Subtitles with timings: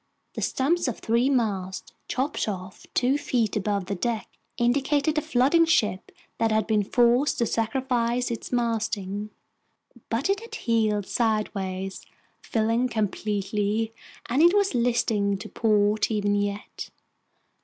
[0.33, 4.27] The stumps of three masts, chopped off two feet above the deck,
[4.57, 9.29] indicated a flooding ship that had been forced to sacrifice its masting.
[10.09, 12.03] But it had heeled sideways,
[12.41, 13.93] filling completely,
[14.27, 16.89] and it was listing to port even yet.